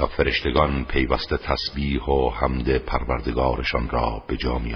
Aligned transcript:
و 0.00 0.06
فرشتگان 0.06 0.84
پیوسته 0.84 1.36
تسبیح 1.36 2.02
و 2.02 2.28
حمد 2.30 2.78
پروردگارشان 2.78 3.88
را 3.88 4.22
به 4.26 4.36
جا 4.36 4.58
می 4.58 4.74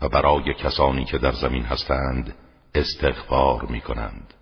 و 0.00 0.08
برای 0.08 0.54
کسانی 0.54 1.04
که 1.04 1.18
در 1.18 1.32
زمین 1.32 1.62
هستند 1.62 2.34
استغفار 2.74 3.66
می 3.66 3.80
کنند 3.80 4.34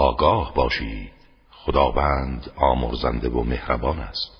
آگاه 0.00 0.52
باشید 0.54 1.12
خداوند 1.50 2.50
آمرزنده 2.56 3.28
و 3.28 3.42
مهربان 3.42 3.98
است 3.98 4.32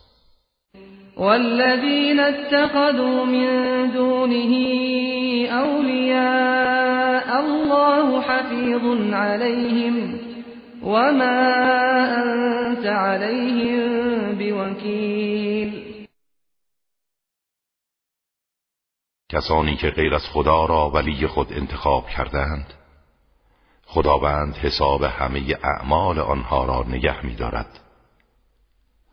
والذین 1.17 2.21
اتخذوا 2.21 3.25
من 3.25 3.51
دونه 3.91 4.67
اولیاء 5.51 7.31
الله 7.37 8.21
حفیظ 8.21 9.13
علیهم 9.15 10.21
وما 10.85 11.41
انت 12.23 12.87
علیهم 12.87 13.85
بوکیل 14.39 15.81
کسانی 19.29 19.77
که 19.77 19.91
غیر 19.91 20.15
از 20.15 20.23
خدا 20.33 20.65
را 20.65 20.91
ولی 20.91 21.27
خود 21.27 21.47
انتخاب 21.53 22.07
کردند 22.09 22.67
خداوند 23.93 24.57
حساب 24.57 25.03
همه 25.03 25.41
اعمال 25.65 26.19
آنها 26.19 26.65
را 26.65 26.85
نگه 26.89 27.27
می 27.27 27.35
دارد 27.35 27.67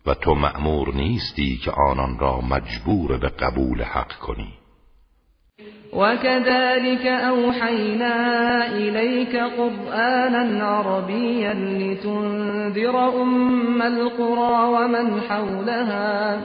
و 0.06 0.14
تو 0.14 0.34
مأمور 0.36 0.94
نیستی 0.96 1.58
که 1.64 1.72
آنان 1.72 2.20
را 2.20 2.42
مجبور 2.42 3.18
به 3.18 3.30
قبول 3.30 3.82
حق 3.84 4.14
کنی 4.14 4.54
وكذلك 5.94 7.06
أوحينا 7.06 8.16
إليك 8.72 9.36
قرآنا 9.36 10.64
عربيا 10.66 11.52
لتنذر 11.54 12.96
ام 12.96 13.82
القرى 13.82 14.60
ومن 14.74 15.20
حولها 15.20 16.38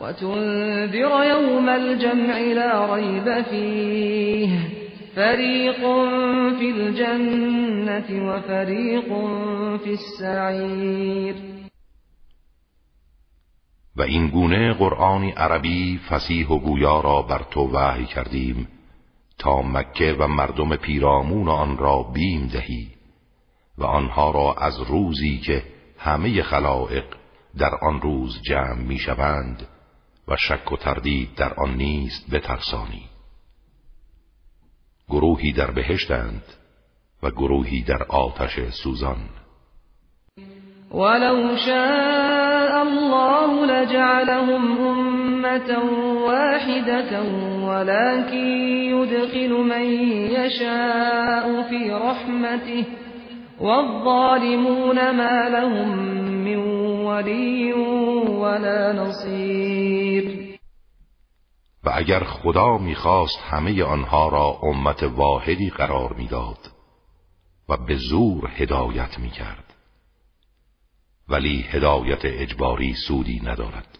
وتنذر 0.00 1.24
يوم 1.26 1.68
الجمع 1.68 2.38
لا 2.38 2.94
ريب 2.94 3.42
فيه 3.42 4.81
فریق 5.14 5.80
في 6.58 6.70
الجنة 6.70 8.28
و 8.28 8.40
فریق 8.40 9.04
فی 9.84 9.98
و 13.96 14.02
این 14.02 14.28
گونه 14.28 14.72
قرآن 14.72 15.24
عربی 15.24 16.00
فسیح 16.10 16.48
و 16.48 16.58
گویا 16.58 17.00
را 17.00 17.22
بر 17.22 17.42
تو 17.50 17.60
وحی 17.60 18.06
کردیم 18.06 18.68
تا 19.38 19.62
مکه 19.62 20.16
و 20.18 20.26
مردم 20.28 20.76
پیرامون 20.76 21.48
آن 21.48 21.76
را 21.78 22.02
بیم 22.02 22.46
دهی 22.46 22.88
و 23.78 23.84
آنها 23.84 24.30
را 24.30 24.54
از 24.54 24.80
روزی 24.80 25.38
که 25.44 25.62
همه 25.98 26.42
خلائق 26.42 27.04
در 27.58 27.74
آن 27.82 28.00
روز 28.00 28.42
جمع 28.42 28.74
می 28.82 28.98
شوند 28.98 29.68
و 30.28 30.36
شک 30.36 30.72
و 30.72 30.76
تردید 30.76 31.34
در 31.34 31.54
آن 31.54 31.76
نیست 31.76 32.30
بترسانی 32.30 33.02
گروهی 35.12 35.52
در 35.52 35.70
بهشتند 35.70 36.42
و 37.22 37.30
گروهی 37.30 37.82
در 37.82 38.02
آتش 38.08 38.58
سوزان 38.84 39.16
ولو 40.94 41.56
شاء 41.56 42.72
الله 42.84 43.66
لجعلهم 43.66 44.78
امتا 44.80 45.78
واحدة 46.18 47.22
ولكن 47.68 48.46
يدخل 48.90 49.52
من 49.52 49.86
يشاء 50.30 51.68
في 51.68 51.90
رحمته 51.90 52.86
والظالمون 53.60 54.96
ما 55.10 55.48
لهم 55.48 55.98
من 56.44 56.56
ولي 57.06 57.72
ولا 58.38 58.92
نصير 58.92 60.41
و 61.84 61.90
اگر 61.94 62.24
خدا 62.24 62.78
میخواست 62.78 63.38
همه 63.50 63.82
آنها 63.82 64.28
را 64.28 64.46
امت 64.62 65.02
واحدی 65.02 65.70
قرار 65.70 66.12
میداد 66.12 66.58
و 67.68 67.76
به 67.76 67.94
زور 67.96 68.50
هدایت 68.56 69.18
میکرد 69.18 69.64
ولی 71.28 71.60
هدایت 71.62 72.20
اجباری 72.24 72.94
سودی 73.08 73.40
ندارد 73.44 73.98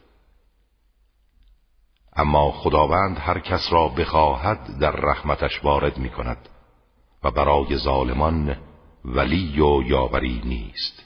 اما 2.16 2.50
خداوند 2.53 3.19
هر 3.19 3.38
کس 3.41 3.69
را 3.70 3.88
بخواهد 3.88 4.78
در 4.81 4.91
رحمتش 4.91 5.64
وارد 5.64 5.99
میکند 5.99 6.49
و 7.25 7.31
برای 7.31 7.76
ظالمان 7.76 8.56
ولی 9.04 9.60
و 9.60 9.82
یاوری 9.82 10.43
نیست 10.44 11.04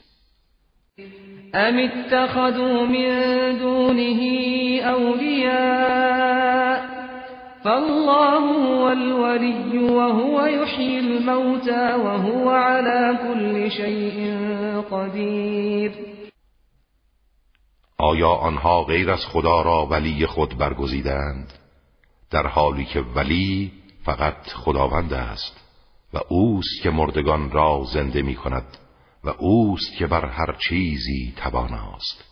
ام 1.54 1.76
اتخذوا 1.78 2.84
من 2.86 3.56
دونه 3.58 4.22
اولیاء 4.86 6.15
فالله 7.66 8.38
هو 8.68 8.88
الولي 8.92 9.78
وهو 9.78 10.44
يحيي 10.46 10.98
الموتى 10.98 11.94
وهو 11.94 12.50
على 12.50 13.18
كل 13.24 13.70
شيء 13.70 14.18
قدير 14.90 15.92
آیا 18.00 18.30
آنها 18.48 18.82
غیر 18.84 19.10
از 19.10 19.20
خدا 19.32 19.62
را 19.62 19.86
ولی 19.86 20.26
خود 20.26 20.58
برگزیدند 20.58 21.52
در 22.30 22.46
حالی 22.46 22.84
که 22.84 23.00
ولی 23.00 23.72
فقط 24.04 24.42
خداوند 24.64 25.12
است 25.12 25.56
و 26.14 26.18
اوست 26.28 26.82
که 26.82 26.90
مردگان 26.90 27.50
را 27.50 27.82
زنده 27.94 28.22
می 28.22 28.34
کند 28.34 28.64
و 29.24 29.30
اوست 29.38 29.96
که 29.98 30.06
بر 30.06 30.24
هر 30.26 30.56
چیزی 30.68 31.34
تواناست 31.36 32.24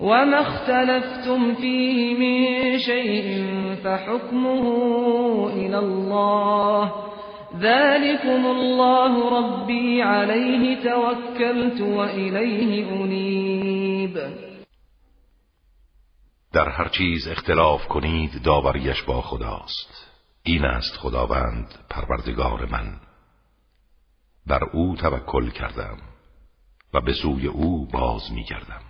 ما 0.00 0.36
اختلفتم 0.38 1.54
فیه 1.54 2.16
من 2.18 2.78
شیء 2.78 3.36
فحکمه 3.76 4.60
الى 5.52 5.74
الله 5.74 6.92
ذلكم 7.60 8.46
الله 8.46 10.04
علیه 10.04 10.76
توکلت 10.82 11.80
و 11.80 11.98
الیه 11.98 12.86
انیب 12.92 14.18
در 16.52 16.68
هر 16.68 16.88
چیز 16.88 17.28
اختلاف 17.28 17.88
کنید 17.88 18.30
داوریش 18.44 19.02
با 19.02 19.22
خداست 19.22 20.10
این 20.42 20.64
است 20.64 20.96
خداوند 21.02 21.68
پروردگار 21.90 22.66
من 22.70 23.00
بر 24.46 24.64
او 24.64 24.96
توکل 24.96 25.50
کردم 25.50 25.98
و 26.94 27.00
به 27.00 27.12
سوی 27.12 27.46
او 27.46 27.86
باز 27.92 28.22
می 28.34 28.44
کردم 28.44 28.80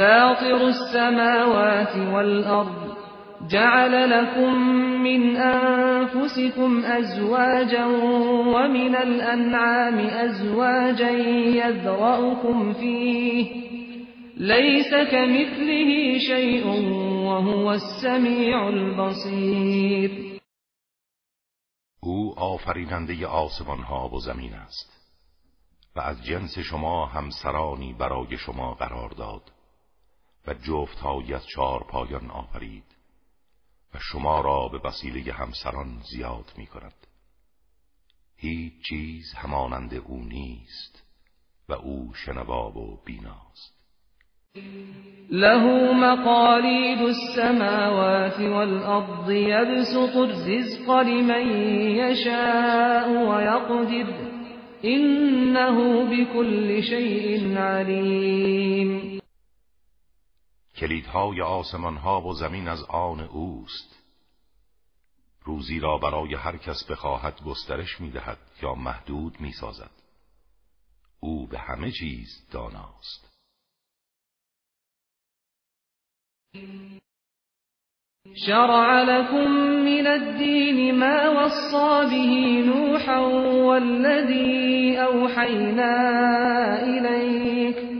فاطر 0.00 0.62
السماوات 0.66 1.96
والأرض 2.14 2.94
جعل 3.50 4.10
لكم 4.10 4.52
من 5.06 5.36
أنفسكم 5.36 6.84
أزواجا 6.84 7.86
ومن 8.54 8.96
الأنعام 8.96 9.98
ازواجا 10.28 11.10
يذرأكم 11.62 12.72
فيه 12.72 13.50
ليس 14.36 14.90
كمثله 14.90 15.92
شيء 16.18 16.66
وهو 17.28 17.72
السميع 17.72 18.68
البصير 18.68 20.10
او 22.06 22.54
آفریننده 22.54 23.26
آسمان 23.46 23.78
ها 23.78 24.04
و 24.08 24.18
زمین 24.20 24.52
است 24.54 24.90
و 25.96 26.00
از 26.00 26.22
جنس 26.24 26.58
شما 26.58 27.06
همسرانی 27.06 27.92
برای 27.98 28.36
شما 28.36 28.74
قرار 28.74 29.10
داد 29.10 29.42
و 30.50 30.74
از 31.34 31.46
چهار 31.54 31.84
پایان 31.90 32.30
آفرید 32.30 32.84
و 33.94 33.98
شما 34.00 34.40
را 34.40 34.68
به 34.68 34.88
وسیله 34.88 35.32
همسران 35.32 35.98
زیاد 36.12 36.52
می 36.58 36.66
کند. 36.66 36.94
هیچ 38.36 38.72
چیز 38.88 39.34
همانند 39.36 39.94
او 39.94 40.18
نیست 40.24 41.02
و 41.68 41.72
او 41.72 42.14
شنواب 42.14 42.76
و 42.76 42.98
بیناست 43.04 43.80
له 45.30 45.92
مقاليد 45.94 46.98
السماوات 46.98 48.40
والأرض 48.40 49.30
يبسط 49.30 50.16
الرزق 50.16 50.90
لمن 50.90 51.46
يشاء 52.00 53.08
ويقدر 53.08 54.14
إنه 54.84 56.04
بكل 56.10 56.80
شيء 56.82 57.56
عليم 57.58 59.19
کلیدهای 60.80 61.40
آسمانها 61.40 62.20
و 62.20 62.34
زمین 62.34 62.68
از 62.68 62.84
آن 62.88 63.20
اوست 63.20 64.04
روزی 65.44 65.80
را 65.80 65.98
برای 65.98 66.34
هر 66.34 66.56
کس 66.56 66.84
بخواهد 66.90 67.40
گسترش 67.42 68.00
میدهد 68.00 68.38
یا 68.62 68.74
محدود 68.74 69.40
میسازد 69.40 69.90
او 71.20 71.46
به 71.46 71.58
همه 71.58 71.90
چیز 72.00 72.46
داناست 72.52 73.26
شرع 78.46 79.02
لكم 79.04 79.46
من 79.82 80.06
الدين 80.06 80.98
ما 80.98 81.30
وصى 81.36 82.08
به 82.10 82.66
نوحا 82.72 83.20
والذي 83.64 84.96
أوحينا 84.96 85.92
إليك 86.82 87.99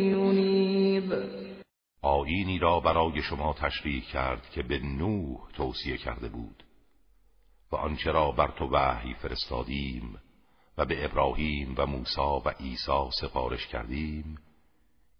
آینی 2.11 2.59
را 2.59 2.79
برای 2.79 3.21
شما 3.21 3.53
تشریح 3.53 4.03
کرد 4.05 4.49
که 4.49 4.63
به 4.63 4.79
نوح 4.79 5.51
توصیه 5.53 5.97
کرده 5.97 6.29
بود 6.29 6.63
و 7.71 7.75
آنچه 7.75 8.11
را 8.11 8.31
بر 8.31 8.51
تو 8.51 8.67
وحی 8.71 9.13
فرستادیم 9.13 10.21
و 10.77 10.85
به 10.85 11.05
ابراهیم 11.05 11.73
و 11.77 11.85
موسی 11.85 12.21
و 12.45 12.49
عیسی 12.49 13.09
سفارش 13.21 13.67
کردیم 13.67 14.37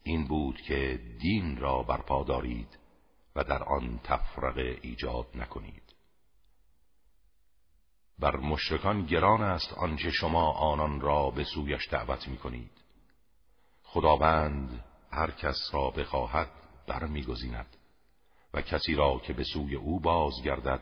این 0.03 0.27
بود 0.27 0.61
که 0.61 0.99
دین 1.21 1.57
را 1.57 1.83
برپا 1.83 2.23
دارید 2.23 2.77
و 3.35 3.43
در 3.43 3.63
آن 3.63 3.99
تفرقه 4.03 4.79
ایجاد 4.81 5.25
نکنید 5.35 5.95
بر 8.19 8.35
مشرکان 8.35 9.05
گران 9.05 9.41
است 9.41 9.73
آنچه 9.73 10.11
شما 10.11 10.51
آنان 10.51 11.01
را 11.01 11.29
به 11.29 11.43
سویش 11.43 11.89
دعوت 11.91 12.27
می 12.27 12.37
کنید 12.37 12.71
خداوند 13.83 14.83
هر 15.11 15.31
کس 15.31 15.69
را 15.73 15.89
بخواهد 15.89 16.51
برمیگزیند 16.91 17.65
و 18.53 18.61
کسی 18.61 18.95
را 18.95 19.21
که 19.27 19.33
به 19.33 19.43
سوی 19.43 19.75
او 19.75 19.99
بازگردد 19.99 20.79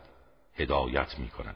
هدایت 0.59 1.19
می 1.19 1.27
کند 1.29 1.55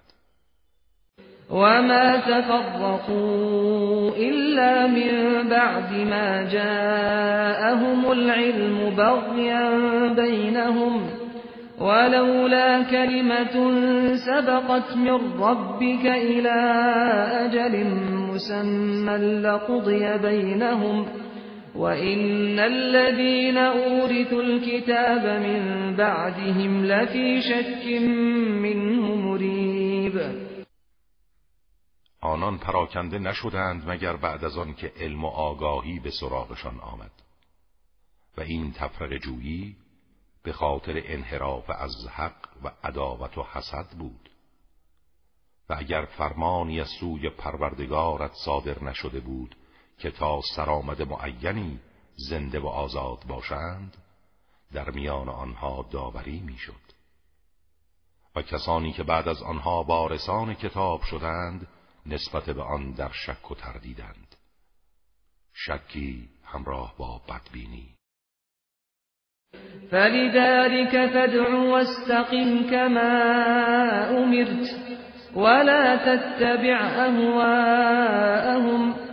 وما 1.51 2.17
تفرقوا 2.21 4.11
إلا 4.15 4.88
من 4.88 5.50
بعد 5.50 5.94
ما 5.94 6.50
جاءهم 6.50 8.05
العلم 8.05 8.95
بغيا 8.95 9.69
بينهم 10.13 11.09
ولولا 11.81 12.83
كلمة 12.91 13.51
سبقت 14.25 14.97
من 14.97 15.39
ربك 15.41 16.05
الى 16.05 16.50
اجل 17.50 17.83
مسمى 18.00 19.41
لقضي 19.41 20.17
بينهم 20.17 21.05
وَإِنَّ 21.75 22.59
الَّذِينَ 22.59 23.57
أُورِثُوا 23.57 24.41
الْكِتَابَ 24.41 25.25
مِنْ 25.41 25.95
بَعْدِهِمْ 25.95 26.83
لَفِي 26.85 27.41
شَكٍّ 27.41 27.85
مِنْهُ 28.61 29.15
مریب 29.15 30.19
آنان 32.21 32.57
پراکنده 32.57 33.19
نشدند 33.19 33.89
مگر 33.89 34.15
بعد 34.15 34.45
از 34.45 34.57
آن 34.57 34.73
که 34.73 34.91
علم 34.99 35.23
و 35.25 35.27
آگاهی 35.27 35.99
به 35.99 36.11
سراغشان 36.11 36.79
آمد 36.79 37.11
و 38.37 38.41
این 38.41 38.71
تفرق 38.73 39.17
جویی 39.17 39.75
به 40.43 40.51
خاطر 40.53 41.01
انحراف 41.05 41.69
از 41.69 41.95
حق 42.15 42.50
و 42.63 42.71
عداوت 42.83 43.38
و 43.38 43.43
حسد 43.43 43.89
بود 44.00 44.29
و 45.69 45.75
اگر 45.79 46.05
فرمانی 46.05 46.81
از 46.81 46.89
سوی 47.00 47.29
پروردگارت 47.29 48.31
صادر 48.45 48.83
نشده 48.83 49.19
بود 49.19 49.55
که 49.97 50.12
تا 50.12 50.41
سرآمد 50.55 51.01
معینی 51.01 51.79
زنده 52.15 52.59
و 52.59 52.67
آزاد 52.67 53.23
باشند 53.27 53.97
در 54.73 54.89
میان 54.89 55.29
آنها 55.29 55.85
داوری 55.91 56.39
میشد 56.39 56.73
و 58.35 58.41
کسانی 58.41 58.91
که 58.93 59.03
بعد 59.03 59.27
از 59.27 59.41
آنها 59.41 59.83
وارثان 59.83 60.53
کتاب 60.53 61.01
شدند 61.01 61.67
نسبت 62.05 62.50
به 62.50 62.62
آن 62.62 62.91
در 62.91 63.12
شک 63.12 63.51
و 63.51 63.55
تردیدند 63.55 64.35
شکی 65.53 66.29
همراه 66.45 66.95
با 66.97 67.21
بدبینی 67.29 67.89
فلذلك 69.91 71.13
فادع 71.13 71.51
واستقم 71.69 72.63
كما 72.63 73.12
امرت 74.19 74.69
ولا 75.35 75.97
تتبع 76.05 76.77
اهواءهم 76.79 79.12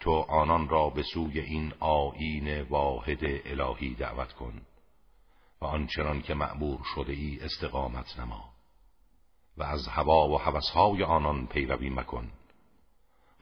تو 0.00 0.10
آنان 0.20 0.68
را 0.68 0.90
به 0.90 1.02
سوی 1.02 1.40
این 1.40 1.72
آیین 1.80 2.62
واحد 2.62 3.18
الهی 3.24 3.94
دعوت 3.94 4.32
کن 4.32 4.62
و 5.60 5.64
آنچنان 5.64 6.22
که 6.22 6.34
معمور 6.34 6.80
شده 6.94 7.12
ای 7.12 7.40
استقامت 7.40 8.20
نما 8.20 8.50
و 9.56 9.62
از 9.62 9.88
هوا 9.88 10.28
و 10.28 10.38
حوثهای 10.38 11.02
آنان 11.04 11.46
پیروی 11.46 11.90
مکن 11.90 12.30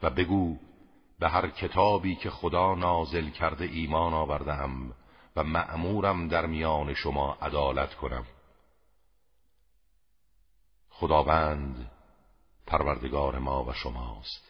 و 0.03 0.11
بگو 0.11 0.57
به 1.19 1.29
هر 1.29 1.49
کتابی 1.51 2.17
که 2.17 2.31
خدا 2.31 2.75
نازل 2.75 3.31
کرده 3.31 3.65
ایمان 3.65 4.15
آوردم 4.15 4.93
و 5.37 5.45
مأمورم 5.45 6.29
در 6.29 6.47
میان 6.47 6.95
شما 6.95 7.39
عدالت 7.43 7.95
کنم 7.95 8.27
خداوند 10.91 11.91
پروردگار 12.67 13.39
ما 13.39 13.65
و 13.65 13.73
شماست 13.73 14.48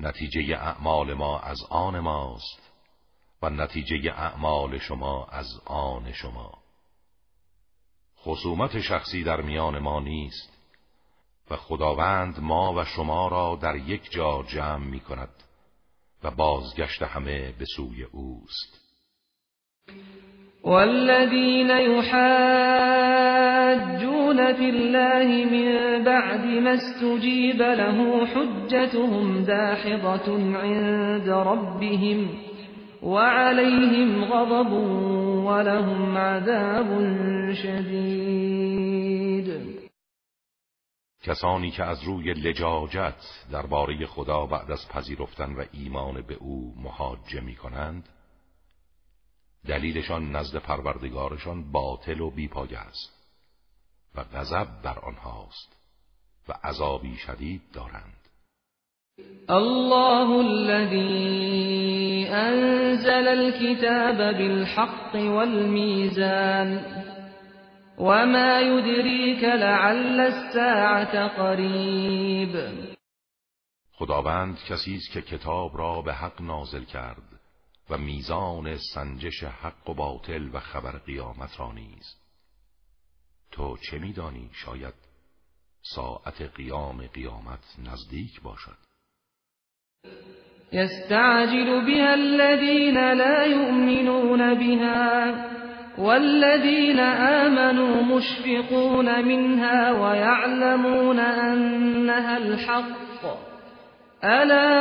نتیجه 0.00 0.56
اعمال 0.58 1.14
ما 1.14 1.38
از 1.38 1.60
آن 1.70 2.00
ماست 2.00 2.72
و 3.42 3.50
نتیجه 3.50 4.12
اعمال 4.12 4.78
شما 4.78 5.24
از 5.26 5.46
آن 5.64 6.12
شما 6.12 6.58
خصومت 8.18 8.80
شخصی 8.80 9.24
در 9.24 9.40
میان 9.40 9.78
ما 9.78 10.00
نیست 10.00 10.52
و 11.50 11.56
خداوند 11.56 12.40
ما 12.40 12.74
و 12.74 12.84
شما 12.84 13.28
را 13.28 13.58
در 13.62 13.76
یک 13.76 14.10
جا 14.10 14.42
جمع 14.42 14.84
می 14.86 15.00
کند 15.00 15.34
و 16.22 16.30
بازگشت 16.30 17.02
همه 17.02 17.52
به 17.52 17.64
سوی 17.76 18.02
اوست 18.04 18.80
والذين 20.64 21.70
يحاجون 21.70 24.38
في 24.54 24.70
الله 24.70 25.44
من 25.44 25.68
بعد 26.04 26.44
ما 26.46 26.74
استجيب 26.74 27.56
له 27.62 28.26
حجتهم 28.26 29.44
داحضة 29.44 30.56
عند 30.56 31.28
ربهم 31.28 32.28
وعليهم 33.02 34.24
غضب 34.24 34.72
ولهم 35.44 36.18
عذاب 36.18 36.88
شدید 37.54 39.64
کسانی 41.24 41.70
که 41.70 41.84
از 41.84 42.02
روی 42.02 42.32
لجاجت 42.34 43.22
درباره 43.52 44.06
خدا 44.06 44.46
بعد 44.46 44.70
از 44.70 44.88
پذیرفتن 44.88 45.54
و 45.54 45.64
ایمان 45.72 46.22
به 46.28 46.34
او 46.34 46.74
محاجه 46.84 47.40
می 47.46 47.54
کنند 47.54 48.08
دلیلشان 49.68 50.36
نزد 50.36 50.56
پروردگارشان 50.58 51.72
باطل 51.72 52.20
و 52.20 52.30
بیپایه 52.30 52.78
است 52.78 53.12
و 54.14 54.24
غضب 54.24 54.66
بر 54.84 54.98
آنهاست 54.98 55.76
و 56.48 56.52
عذابی 56.64 57.16
شدید 57.16 57.62
دارند 57.72 58.14
الله 59.48 60.28
الذي 60.30 61.14
انزل 62.28 63.28
الكتاب 63.28 64.16
بالحق 64.38 65.14
والميزان 65.14 66.84
وما 67.98 68.60
يدريك 68.60 69.44
لعل 69.44 70.20
الساعه 70.20 71.28
قريب 71.28 72.56
خداوند 73.92 74.58
کسی 74.68 74.94
است 74.94 75.12
که 75.12 75.22
کتاب 75.22 75.78
را 75.78 76.02
به 76.02 76.14
حق 76.14 76.42
نازل 76.42 76.84
کرد 76.84 77.33
و 77.90 77.98
میزان 77.98 78.76
سنجش 78.94 79.42
حق 79.44 79.90
و 79.90 79.94
باطل 79.94 80.48
و 80.52 80.60
خبر 80.60 80.92
قیامت 81.06 81.60
را 81.60 81.72
نیز 81.72 82.14
تو 83.52 83.76
چه 83.90 83.98
میدانی 83.98 84.50
شاید 84.52 84.94
ساعت 85.82 86.42
قیام 86.42 87.06
قیامت 87.06 87.64
نزدیک 87.92 88.40
باشد 88.42 88.76
یستعجل 90.72 91.86
بها 91.86 92.10
الذین 92.12 92.98
لا 92.98 93.46
یؤمنون 93.46 94.38
بها 94.54 95.34
والذین 95.98 97.00
آمنوا 97.00 98.02
مشفقون 98.02 99.22
منها 99.22 99.94
ويعلمون 100.10 101.18
انها 101.18 102.34
الحق 102.36 103.13
الا 104.24 104.80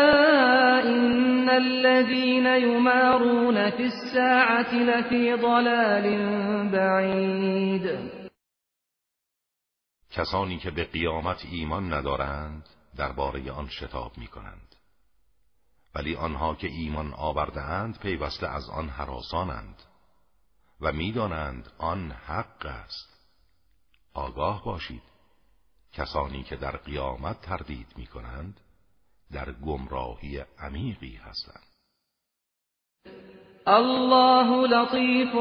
ان 0.83 1.50
الذين 1.50 2.45
يمارون 2.45 3.69
في 3.71 3.83
الساعه 3.83 4.73
لفي 4.75 5.35
ضلال 5.38 6.07
بعيد 6.69 8.12
کسانی 10.12 10.57
که 10.57 10.71
به 10.71 10.83
قیامت 10.83 11.38
ایمان 11.51 11.93
ندارند 11.93 12.69
درباره 12.97 13.51
آن 13.51 13.67
شتاب 13.67 14.17
می 14.17 14.27
کنند. 14.27 14.75
ولی 15.95 16.15
آنها 16.15 16.55
که 16.55 16.67
ایمان 16.67 17.13
اند 17.57 18.00
پیوسته 18.00 18.47
از 18.47 18.69
آن 18.69 18.89
حراسانند 18.89 19.75
و 20.81 20.91
میدانند 20.91 21.71
آن 21.77 22.12
حق 22.12 22.65
است 22.65 23.27
آگاه 24.13 24.65
باشید 24.65 25.01
کسانی 25.93 26.43
که 26.43 26.55
در 26.55 26.77
قیامت 26.77 27.41
تردید 27.41 27.88
می 27.97 28.05
کنند 28.07 28.59
در 29.34 29.52
گمراهی 29.52 30.44
عمیقی 30.60 31.16
هستند 31.16 31.63
الله 33.68 34.68
لطیف 34.68 35.34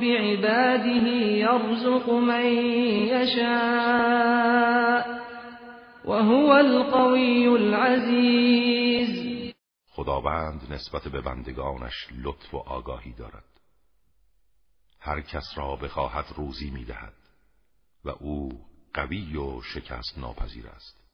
بعباده 0.00 0.86
یرزق 1.36 2.10
من 2.10 2.56
و 3.26 5.16
وهو 6.12 6.50
القوی 6.50 7.46
العزیز 7.46 9.26
خداوند 9.90 10.60
نسبت 10.72 11.08
به 11.08 11.20
بندگانش 11.20 12.06
لطف 12.22 12.54
و 12.54 12.58
آگاهی 12.58 13.12
دارد 13.12 13.44
هر 15.00 15.20
کس 15.20 15.44
را 15.56 15.76
بخواهد 15.76 16.24
روزی 16.36 16.70
میدهد 16.70 17.14
و 18.04 18.10
او 18.10 18.60
قوی 18.94 19.36
و 19.36 19.62
شکست 19.62 20.18
ناپذیر 20.18 20.66
است 20.66 21.05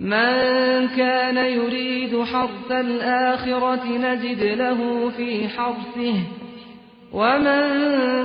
من 0.00 0.88
كان 0.96 1.36
يريد 1.36 2.22
حرث 2.24 2.70
الآخرة 2.70 3.84
نجد 3.84 4.42
له 4.42 5.10
في 5.16 5.48
حرثه 5.48 6.24
ومن 7.12 7.58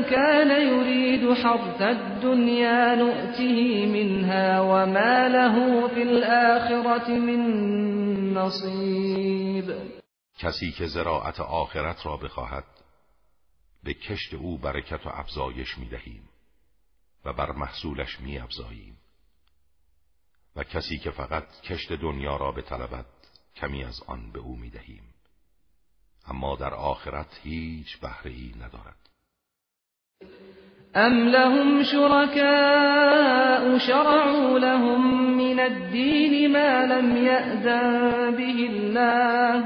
كان 0.04 0.52
يريد 0.68 1.34
حرث 1.34 1.82
الدنيا 1.82 2.96
نؤته 2.96 3.86
منها 3.86 4.62
وما 4.62 5.30
له 5.30 5.88
في 5.88 6.02
الآخرة 6.04 7.10
من 7.14 7.40
نصیب 8.34 9.76
کسی 10.40 10.72
که 10.72 10.88
زراعت 10.88 11.40
آخرت 11.40 12.06
را 12.06 12.18
بخواهد 12.18 12.64
به 13.84 13.94
کشت 13.94 14.34
او 14.34 14.58
برکت 14.58 15.06
و 15.06 15.10
افزایش 15.10 15.78
میدهیم 15.78 16.22
و 17.26 17.34
بر 17.34 17.52
محصولش 17.52 18.20
می 18.22 18.40
و 20.56 20.64
کسی 20.64 20.98
که 20.98 21.12
فقط 21.12 21.44
کشت 21.64 21.94
دنیا 21.94 22.36
را 22.38 22.52
به 22.52 22.62
بطلبد 22.62 23.06
کمی 23.56 23.84
از 23.84 24.00
آن 24.08 24.32
به 24.32 24.40
او 24.40 24.56
میدهیم، 24.56 25.04
اما 26.28 26.56
در 26.56 26.74
آخرت 26.74 27.40
هیچ 27.44 27.98
بهره 28.00 28.32
ای 28.32 28.52
ندارد 28.60 28.96
ام 30.94 31.14
لهم 31.14 31.84
شركاء 31.84 33.80
شرعوا 33.80 34.58
لهم 34.58 35.34
من 35.36 35.60
الدين 35.60 36.52
ما 36.52 36.86
لم 36.86 37.18
يأذن 37.26 38.36
به 38.36 38.44
الله 38.70 39.66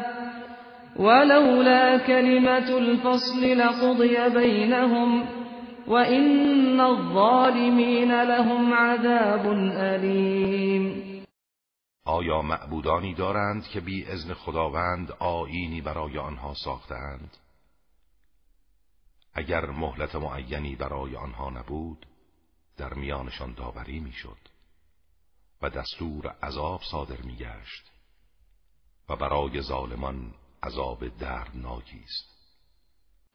ولولا 0.99 1.97
كلمة 2.07 2.69
الفصل 2.75 3.43
لقضي 3.45 4.29
بينهم 4.37 5.27
وَإِنَّ 5.87 6.79
الظَّالِمِينَ 6.81 8.11
لَهُمْ 8.23 8.73
عَذَابٌ 8.73 9.45
آیا 12.07 12.41
معبودانی 12.41 13.13
دارند 13.13 13.63
که 13.67 13.79
بی 13.81 14.05
ازن 14.05 14.33
خداوند 14.33 15.11
آینی 15.11 15.81
برای 15.81 16.17
آنها 16.17 16.53
ساختند؟ 16.53 17.37
اگر 19.33 19.65
مهلت 19.65 20.15
معینی 20.15 20.75
برای 20.75 21.15
آنها 21.15 21.49
نبود، 21.49 22.05
در 22.77 22.93
میانشان 22.93 23.53
داوری 23.53 23.99
میشد 23.99 24.37
و 25.61 25.69
دستور 25.69 26.27
عذاب 26.27 26.81
صادر 26.91 27.21
میگشت 27.21 27.91
و 29.09 29.15
برای 29.15 29.61
ظالمان 29.61 30.33
عذاب 30.63 31.07
دردناکی 31.17 32.03
است. 32.03 32.34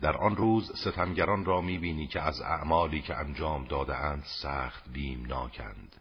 در 0.00 0.16
آن 0.16 0.36
روز 0.36 0.80
ستمگران 0.80 1.44
را 1.44 1.60
میبینی 1.60 2.06
که 2.06 2.20
از 2.20 2.40
اعمالی 2.40 3.02
که 3.02 3.14
انجام 3.16 3.64
دادهاند 3.64 4.24
سخت 4.42 4.88
بیمناکند 4.88 5.96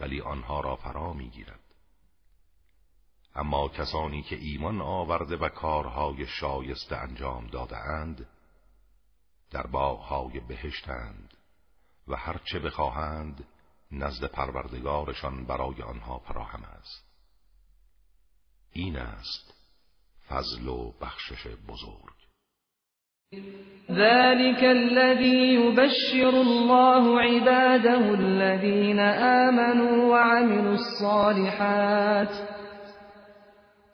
ولی 0.00 0.20
آنها 0.20 0.60
را 0.60 0.76
فرا 0.76 1.12
میگیرد 1.12 1.60
اما 3.34 3.68
کسانی 3.68 4.22
که 4.22 4.36
ایمان 4.36 4.80
آورده 4.80 5.36
و 5.36 5.48
کارهای 5.48 6.26
شایسته 6.26 6.96
انجام 6.96 7.46
دادهاند 7.46 8.28
در 9.50 9.66
باغهای 9.66 10.40
بهشتند 10.40 11.34
و 12.08 12.16
هرچه 12.16 12.58
بخواهند 12.58 13.44
نزد 13.92 14.24
پروردگارشان 14.24 15.44
برای 15.44 15.82
آنها 15.82 16.18
فراهم 16.18 16.62
است 16.62 17.04
این 18.72 18.96
است 18.96 19.54
فضل 20.28 20.68
و 20.68 20.90
بخشش 21.00 21.46
بزرگ 21.46 22.21
ذلك 23.90 24.64
الذي 24.64 25.54
يبشر 25.54 26.40
الله 26.40 27.20
عباده 27.20 28.14
الذين 28.14 28.98
آمنوا 29.48 30.10
وعملوا 30.12 30.74
الصالحات 30.74 32.28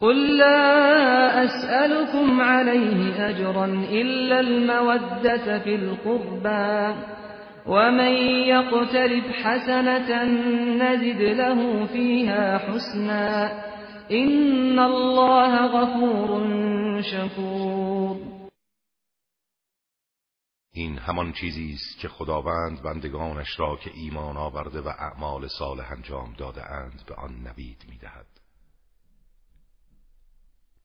قل 0.01 0.37
لا 0.37 1.45
أسألكم 1.45 2.41
عليه 2.41 3.29
أجرا 3.31 3.65
إلا 3.93 4.41
المودة 4.41 5.59
في 5.59 5.75
القربى 5.75 6.95
ومن 7.67 8.13
يقترب 8.31 9.25
حسنة 9.43 10.23
نزد 10.83 11.23
له 11.23 11.87
فيها 11.93 12.59
حسنا 12.59 13.51
إن 14.13 14.79
الله 14.79 15.67
غفور 15.67 16.41
شكور 17.01 18.38
این 20.79 20.99
همان 20.99 21.33
چیزی 21.33 21.73
است 21.73 21.99
که 21.99 22.09
خداوند 22.09 22.83
بندگانش 22.83 23.59
را 23.61 23.77
که 23.77 23.91
ایمان 23.95 24.37
آورده 24.37 24.81
و 24.81 24.89
اعمال 24.89 25.49
صالح 25.49 25.91
انجام 25.93 26.33
داده 26.35 26.65
اند 26.71 27.03
به 27.07 27.15
آن 27.15 27.47
نوید 27.47 27.85
میدهد 27.89 28.27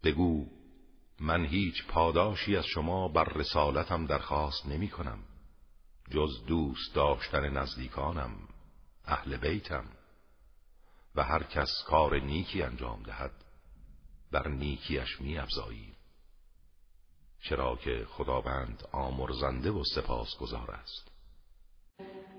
بگو 0.03 0.47
من 1.19 1.45
هیچ 1.45 1.87
پاداشی 1.87 2.55
از 2.55 2.65
شما 2.65 3.07
بر 3.07 3.23
رسالتم 3.23 4.05
درخواست 4.05 4.65
نمی 4.65 4.89
کنم 4.89 5.19
جز 6.09 6.45
دوست 6.47 6.95
داشتن 6.95 7.49
نزدیکانم 7.57 8.35
اهل 9.05 9.37
بیتم 9.37 9.85
و 11.15 11.23
هر 11.23 11.43
کس 11.43 11.71
کار 11.87 12.19
نیکی 12.19 12.61
انجام 12.61 13.03
دهد 13.03 13.31
بر 14.31 14.47
نیکیش 14.47 15.21
می 15.21 15.37
افزاییم 15.37 15.95
چرا 17.49 17.77
که 17.83 18.05
خداوند 18.09 18.83
آمرزنده 18.93 19.71
و 19.71 19.83
سپاسگزار 19.95 20.71
است 20.81 21.11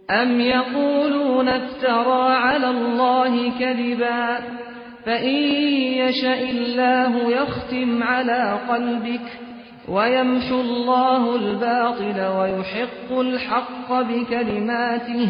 ام 0.08 0.40
یقولون 0.40 1.48
افترا 1.48 2.38
علی 2.48 2.64
الله 2.64 3.50
کذبا 3.50 4.38
فإن 5.04 5.28
يشاء 5.96 6.42
الله 6.48 7.30
يختم 7.30 8.02
على 8.02 8.58
قلبك 8.68 9.38
ویمحو 9.88 10.54
الله 10.54 11.24
الباطل 11.40 12.28
ويحق 12.38 13.12
الحق 13.18 13.92
بكلماته 14.08 15.28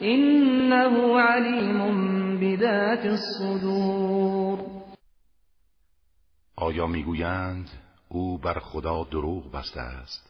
انه 0.00 1.20
علیم 1.20 1.80
بذات 2.40 3.04
الصدور 3.18 4.58
آیا 6.56 6.86
میگویند 6.86 7.68
او 8.14 8.38
بر 8.38 8.58
خدا 8.60 9.04
دروغ 9.04 9.50
بسته 9.52 9.80
است 9.80 10.28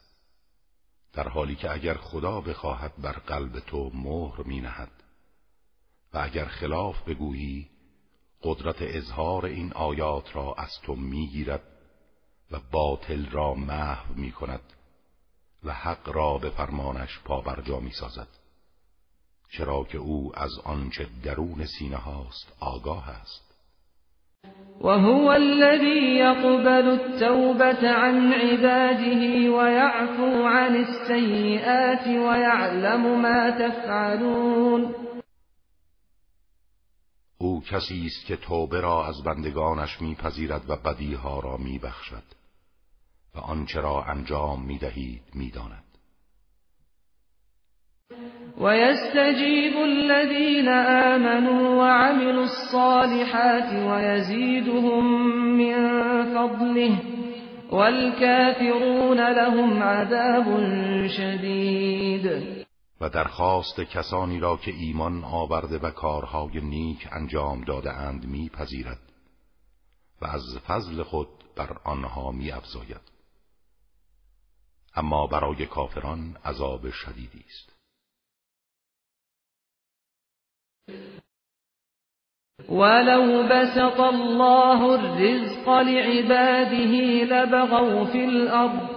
در 1.12 1.28
حالی 1.28 1.56
که 1.56 1.70
اگر 1.70 1.94
خدا 1.94 2.40
بخواهد 2.40 2.92
بر 3.02 3.12
قلب 3.12 3.60
تو 3.60 3.90
مهر 3.94 4.42
می 4.42 4.60
نهد 4.60 4.90
و 6.14 6.18
اگر 6.18 6.44
خلاف 6.44 7.08
بگویی 7.08 7.70
قدرت 8.42 8.76
اظهار 8.80 9.46
این 9.46 9.72
آیات 9.72 10.36
را 10.36 10.54
از 10.54 10.70
تو 10.82 10.94
میگیرد 10.96 11.62
و 12.50 12.60
باطل 12.72 13.26
را 13.30 13.54
محو 13.54 14.14
می 14.14 14.32
کند 14.32 14.60
و 15.64 15.72
حق 15.74 16.08
را 16.08 16.38
به 16.38 16.50
فرمانش 16.50 17.18
پا 17.18 17.40
پابرجا 17.42 17.80
می 17.80 17.92
سازد 17.92 18.28
چرا 19.48 19.84
که 19.84 19.98
او 19.98 20.38
از 20.38 20.52
آنچه 20.64 21.08
درون 21.22 21.66
سینه 21.66 21.96
هاست 21.96 22.52
آگاه 22.60 23.08
است 23.08 23.43
وهو 24.80 25.32
الذي 25.32 26.16
یقبل 26.18 26.86
التوبة 26.92 27.88
عن 27.88 28.32
عباده 28.32 29.50
ويعفو 29.50 30.44
عن 30.46 30.76
السيئات 30.76 32.06
ويعلم 32.06 33.22
ما 33.22 33.50
تفعلون 33.50 34.94
او 37.40 37.60
کسی 37.60 38.06
است 38.06 38.26
که 38.26 38.36
توبه 38.36 38.80
را 38.80 39.06
از 39.06 39.22
بندگانش 39.24 40.00
میپذیرد 40.00 40.70
و 40.70 40.76
بدیها 40.76 41.40
را 41.40 41.56
میبخشد 41.56 42.22
و 43.34 43.38
آنچه 43.38 43.80
را 43.80 44.04
انجام 44.04 44.62
میدهید 44.62 45.22
میداند 45.34 45.84
یستجیب 48.60 49.76
الذین 49.76 50.68
آمنوا 50.68 51.88
عملوا 51.88 52.42
الصالحات 52.44 53.64
یزیدهم 54.04 55.04
من 55.56 55.78
فضله 56.34 57.00
والكافرون 57.72 59.20
لهم 59.20 59.82
عذاب 59.82 61.08
شدید 61.08 62.30
و 63.00 63.08
درخواست 63.08 63.80
کسانی 63.80 64.40
را 64.40 64.56
که 64.56 64.70
ایمان 64.70 65.24
آورده 65.24 65.78
و 65.78 65.90
کارهای 65.90 66.60
نیک 66.60 67.08
انجام 67.12 67.64
داده 67.64 67.92
اند 67.92 68.24
می 68.26 68.50
و 70.22 70.26
از 70.26 70.42
فضل 70.68 71.02
خود 71.02 71.28
بر 71.56 71.76
آنها 71.84 72.30
می 72.32 72.52
اما 74.94 75.26
برای 75.26 75.66
کافران 75.66 76.36
عذاب 76.44 76.90
شدیدی 76.90 77.44
است 77.48 77.73
ولو 82.68 83.42
بسط 83.48 83.98
الله 84.00 84.82
الرزق 84.94 85.68
لعباده 85.68 86.94
لبغوا 87.24 88.04
في 88.04 88.24
الأرض 88.24 88.94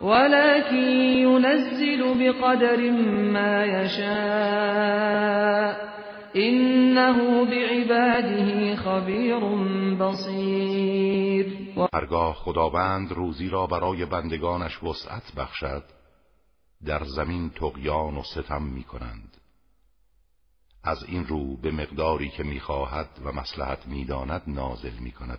ولكن 0.00 0.90
ينزل 1.18 2.02
بقدر 2.24 2.90
ما 3.10 3.64
يشاء 3.64 5.90
إنه 6.36 7.44
بعباده 7.44 8.76
خبیر 8.76 9.38
بصیر 10.00 11.46
هرگاه 11.94 12.34
خداوند 12.34 13.12
روزی 13.12 13.48
را 13.48 13.66
برای 13.66 14.04
بندگانش 14.04 14.82
وسعت 14.82 15.32
بخشد 15.36 15.82
در 16.86 17.02
زمین 17.16 17.50
تقیان 17.50 18.16
و 18.16 18.22
ستم 18.34 18.62
می 18.62 18.84
از 20.84 21.04
این 21.08 21.24
رو 21.26 21.56
به 21.56 21.70
مقداری 21.70 22.28
که 22.30 22.42
میخواهد 22.42 23.08
و 23.24 23.32
مسلحت 23.32 23.86
میداند 23.86 24.42
نازل 24.46 24.98
میکند 25.02 25.38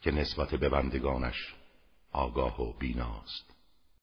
که 0.00 0.10
نسبت 0.10 0.54
به 0.54 0.68
بندگانش 0.68 1.54
آگاه 2.12 2.62
و 2.62 2.72
بیناست 2.78 3.50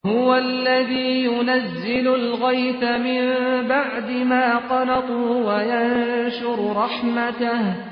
هو 0.04 0.10
الذي 0.28 1.20
ينزل 1.20 2.06
الغيث 2.06 2.82
من 2.82 3.24
بعد 3.68 4.10
ما 4.10 4.60
قنطوا 4.68 5.32
وينشر 5.46 6.74
رحمته 6.80 7.84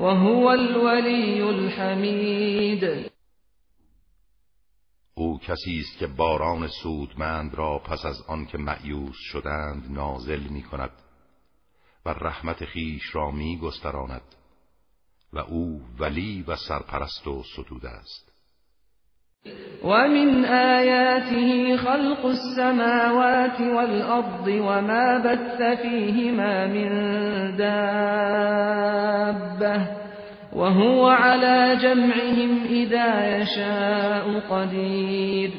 وهو 0.00 0.46
الولي 0.46 1.40
الحمید 1.42 3.10
او 5.14 5.38
کسی 5.38 5.80
است 5.80 5.98
که 5.98 6.06
باران 6.06 6.68
سودمند 6.82 7.54
را 7.54 7.78
پس 7.78 8.04
از 8.04 8.16
که 8.48 8.58
معیوس 8.58 9.16
شدند 9.16 9.86
نازل 9.90 10.40
می 10.40 10.62
کند 10.62 10.90
و 12.06 12.08
رحمت 12.08 12.64
خیش 12.64 13.14
را 13.14 13.30
می 13.30 13.58
گستراند 13.58 14.22
و 15.32 15.38
او 15.38 15.80
ولی 16.00 16.44
و 16.48 16.56
سرپرست 16.68 17.26
و 17.26 17.42
ستود 17.42 17.86
است 17.86 18.32
من 19.84 20.44
آیاته 20.44 21.76
خلق 21.76 22.24
السماوات 22.24 23.60
والأرض 23.60 24.48
وما 24.48 25.18
بث 25.18 25.78
فيهما 25.82 26.66
من 26.66 26.88
دابه 27.56 29.88
وهو 30.56 31.10
على 31.10 31.76
جمعهم 31.82 32.62
اذا 32.64 33.38
یشاء 33.38 34.40
قدير 34.40 35.52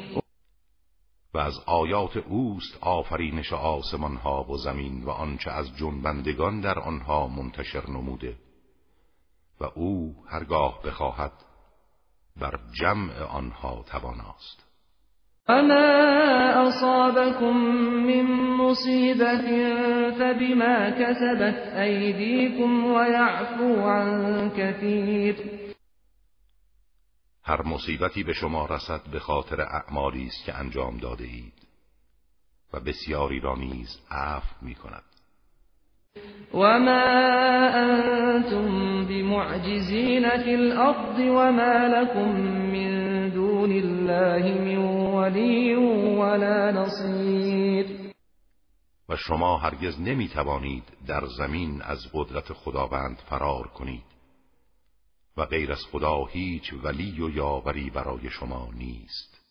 و 1.38 1.40
از 1.40 1.60
آیات 1.66 2.16
اوست 2.16 2.78
آفرینش 2.80 3.52
آسمان 3.52 4.16
ها 4.16 4.44
و 4.44 4.56
زمین 4.56 5.04
و 5.04 5.10
آنچه 5.10 5.50
از 5.50 5.66
جنبندگان 5.76 6.60
در 6.60 6.78
آنها 6.78 7.28
منتشر 7.28 7.82
نموده 7.88 8.34
و 9.60 9.64
او 9.74 10.14
هرگاه 10.30 10.80
بخواهد 10.84 11.32
بر 12.40 12.58
جمع 12.80 13.22
آنها 13.22 13.84
تواناست 13.90 14.66
وما 15.48 16.00
اصابكم 16.68 17.56
من 17.86 18.26
مصیبت 18.56 19.42
فبما 20.18 20.90
كسبت 20.90 21.76
ایدیکم 21.76 22.84
و 22.86 22.98
عن 22.98 24.50
كثير 24.50 25.36
هر 27.48 27.62
مصیبتی 27.62 28.22
به 28.22 28.32
شما 28.32 28.66
رسد 28.66 29.00
به 29.12 29.18
خاطر 29.20 29.60
اعمالی 29.60 30.26
است 30.26 30.44
که 30.44 30.54
انجام 30.54 30.98
داده 30.98 31.24
اید 31.24 31.52
و 32.72 32.80
بسیاری 32.80 33.40
را 33.40 33.56
نیز 33.56 34.00
عفو 34.10 34.46
می 34.62 34.74
کند 34.74 35.02
و 36.54 36.78
ما 36.78 37.06
انتم 37.74 38.68
بمعجزین 39.08 40.30
فی 40.44 40.54
الارض 40.54 41.18
و 41.20 41.52
ما 41.52 41.86
لكم 42.00 42.32
من 42.60 43.28
دون 43.28 43.72
الله 43.72 44.54
من 44.60 44.84
ولی 44.86 45.74
ولا 46.20 46.70
نصیر 46.70 47.86
و 49.08 49.16
شما 49.16 49.58
هرگز 49.58 50.00
نمی 50.00 50.28
توانید 50.28 50.84
در 51.06 51.24
زمین 51.38 51.82
از 51.82 51.98
قدرت 52.14 52.52
خداوند 52.52 53.18
فرار 53.30 53.66
کنید 53.66 54.02
و 55.38 55.46
غیر 55.46 55.72
از 55.72 55.80
خدا 55.92 56.24
هیچ 56.24 56.72
ولی 56.84 57.20
و 57.20 57.30
یاوری 57.36 57.90
برای 57.90 58.30
شما 58.30 58.68
نیست 58.78 59.44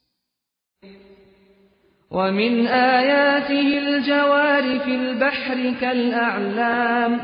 و 2.11 2.17
من 2.17 2.67
آیاته 2.67 3.53
الجوار 3.83 4.79
فی 4.85 4.91
البحر 4.91 5.79
کالاعلام 5.79 7.19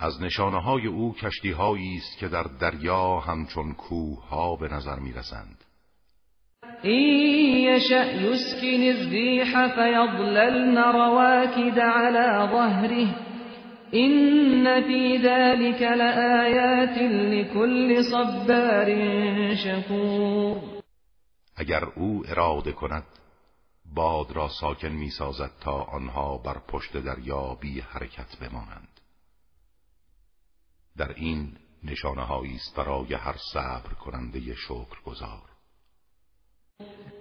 از 0.00 0.22
نشانه 0.22 0.60
های 0.60 0.86
او 0.86 1.14
کشتی 1.14 1.50
هایی 1.50 1.96
است 1.96 2.18
که 2.18 2.28
در 2.28 2.42
دریا 2.42 3.18
همچون 3.20 3.74
کوه 3.74 4.28
ها 4.28 4.56
به 4.56 4.68
نظر 4.68 4.98
می 4.98 5.12
رسند 5.12 5.64
یشأ 6.84 8.04
یسکن 8.14 8.80
الزیح 8.82 9.44
فیضللن 9.68 10.76
رواکد 10.78 11.78
علی 11.78 12.50
ظهره 12.52 13.27
این 13.90 14.80
فی 14.86 15.18
ذلك 15.22 15.82
لآیات 15.82 16.98
لكل 17.32 18.02
صبار 18.10 18.94
شکور 19.54 20.56
اگر 21.56 21.84
او 21.84 22.22
اراده 22.30 22.72
کند 22.72 23.04
باد 23.94 24.32
را 24.32 24.48
ساکن 24.60 24.88
می 24.88 25.10
سازد 25.10 25.50
تا 25.60 25.72
آنها 25.82 26.38
بر 26.38 26.56
پشت 26.68 26.96
دریا 26.96 27.54
بی 27.60 27.80
حرکت 27.80 28.36
بمانند 28.40 29.00
در 30.96 31.10
این 31.16 31.52
نشانه 31.84 32.32
است 32.32 32.76
برای 32.76 33.14
هر 33.14 33.34
صبر 33.52 33.94
کننده 34.04 34.40
شکر 34.54 35.02
گذار 35.06 35.42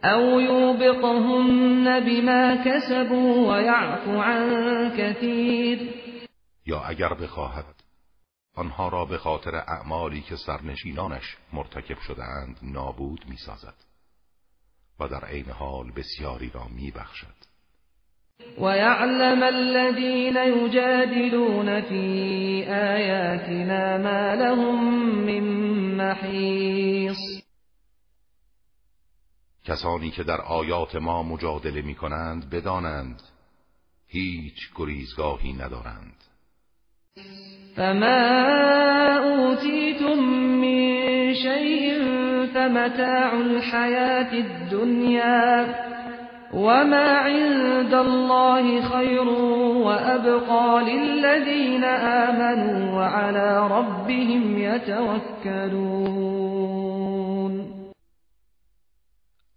او 0.03 0.41
یوبقهن 0.41 1.83
بما 1.99 2.63
کسبوا 2.65 3.53
و 3.57 3.61
یعفو 3.61 4.11
عن 4.11 4.91
کثیر 4.97 5.79
یا 6.67 6.81
اگر 6.83 7.13
بخواهد 7.13 7.83
آنها 8.55 8.87
را 8.89 9.05
به 9.05 9.17
خاطر 9.17 9.55
اعمالی 9.55 10.21
که 10.21 10.35
سرنشینانش 10.35 11.37
مرتکب 11.53 11.97
شدهاند 11.99 12.59
نابود 12.63 13.25
میسازد 13.29 13.73
و 14.99 15.07
در 15.07 15.25
عین 15.25 15.49
حال 15.49 15.91
بسیاری 15.91 16.51
را 16.53 16.67
میبخشد 16.67 17.47
ويعلم 18.57 19.43
الذين 19.43 20.37
يجادلون 20.65 21.81
في 21.81 22.63
آياتنا 22.69 23.97
ما 23.97 24.33
لهم 24.33 24.99
من 25.25 25.43
محيص 26.03 27.17
کسانی 29.65 30.11
که 30.11 30.23
در 30.23 30.41
آیات 30.41 30.95
ما 30.95 31.23
مجادله 31.23 31.81
می 31.81 31.95
کنند 31.95 32.49
بدانند 32.49 33.21
هیچ 34.07 34.57
گریزگاهی 34.75 35.53
ندارند 35.53 36.23
فما 37.75 38.35
اوتیتم 39.17 40.19
من 40.61 40.77
شیء 41.33 41.99
فمتاع 42.53 43.29
الحیات 43.35 44.33
الدنیا 44.45 45.49
وما 46.53 47.17
عند 47.21 47.93
الله 47.93 48.81
خير 48.89 49.27
وأبقى 49.85 50.83
للذين 50.83 51.83
آمنوا 51.83 52.91
وعلى 52.97 53.51
ربهم 53.75 54.57
يتوكلون 54.57 56.77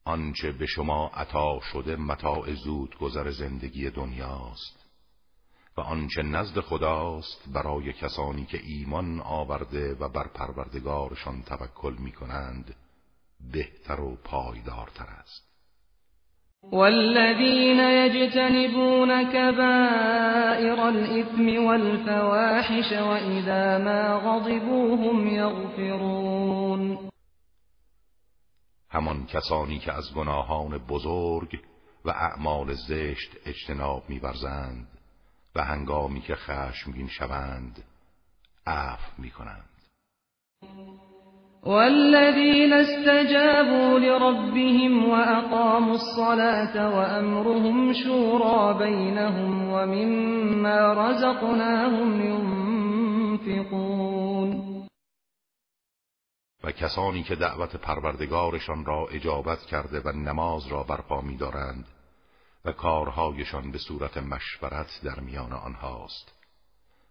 آنچه 0.07 0.53
به 0.53 0.67
شما 0.67 1.11
عطا 1.15 1.61
شده 1.73 1.97
متاع 1.97 2.45
زود 2.65 2.97
گذر 3.01 3.31
زندگی 3.31 3.91
دنیاست 3.91 4.80
و 5.81 5.83
آنچه 5.83 6.23
نزد 6.23 6.61
خداست 6.61 7.45
برای 7.55 7.93
کسانی 7.93 8.45
که 8.45 8.59
ایمان 8.67 9.21
آورده 9.21 9.95
و 9.95 10.09
بر 10.09 10.27
پروردگارشان 10.35 11.43
توکل 11.43 11.95
می 11.99 12.13
کنند 12.13 12.75
بهتر 13.53 14.01
و 14.01 14.19
پایدارتر 14.25 15.05
است 15.05 15.51
والذین 16.73 17.81
يجتنبون 18.17 19.25
كبائر 19.25 20.81
الاثم 20.81 21.65
والفواحش 21.67 22.93
اذا 22.93 23.79
ما 23.85 24.19
غضبوهم 24.21 25.27
هم 25.27 26.99
همان 28.89 29.27
کسانی 29.27 29.79
که 29.79 29.93
از 29.93 30.15
گناهان 30.15 30.79
بزرگ 30.79 31.61
و 32.05 32.11
اعمال 32.11 32.75
زشت 32.75 33.31
اجتناب 33.47 34.03
می‌ورزند 34.09 34.89
و 35.55 35.65
هنگامی 35.65 36.21
که 36.21 36.35
خشمگین 36.35 37.09
شوند 37.09 37.83
عفو 38.67 39.23
می 39.23 39.31
کنند 39.31 39.67
والذین 41.63 42.73
استجابوا 42.73 43.99
لربهم 43.99 45.11
واقاموا 45.11 45.93
الصلاه 45.93 46.79
وامرهم 46.95 47.93
شورى 47.93 48.79
بینهم 48.85 49.63
ومما 49.69 50.93
رزقناهم 50.93 52.21
ينفقون 52.21 54.71
و 56.65 56.73
کسانی 56.73 57.23
که 57.23 57.35
دعوت 57.37 57.77
پروردگارشان 57.77 58.85
را 58.85 59.09
اجابت 59.11 59.59
کرده 59.59 60.01
و 60.01 60.09
نماز 60.13 60.67
را 60.67 60.83
برپا 60.83 61.21
می‌دارند 61.21 61.85
و 62.65 62.73
کارهایشان 62.73 63.71
به 63.71 63.79
صورت 63.79 64.17
مشورت 64.19 65.01
در 65.05 65.21
میان 65.21 65.53
آنهاست 65.53 66.33